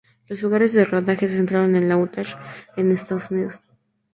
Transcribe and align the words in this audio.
Los 0.25 0.41
lugares 0.41 0.73
de 0.73 0.83
rodaje 0.83 1.27
se 1.29 1.35
centraron 1.35 1.75
en 1.75 1.91
Utah, 1.91 2.23
Estados 2.75 3.29
Unidos. 3.29 3.59